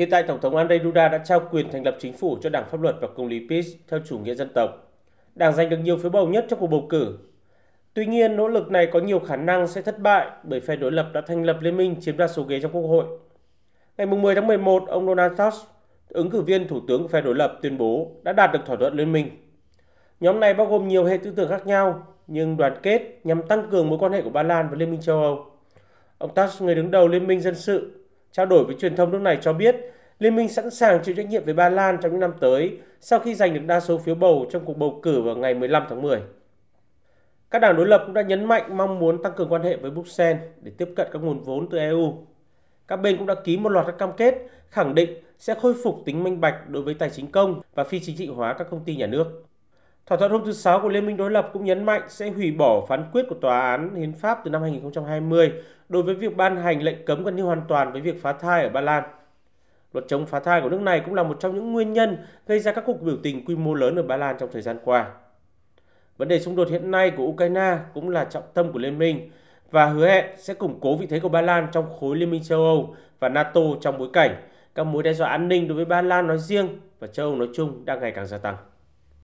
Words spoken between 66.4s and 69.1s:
xung đột hiện nay của Ukraine cũng là trọng tâm của Liên